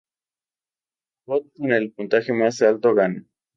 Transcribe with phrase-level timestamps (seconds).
[1.27, 3.23] El robot con el puntaje más alto gana.